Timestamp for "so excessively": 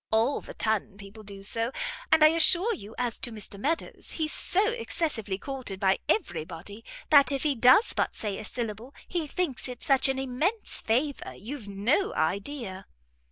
4.33-5.37